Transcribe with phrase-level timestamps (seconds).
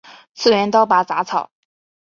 [0.33, 1.51] 次元刀拔杂草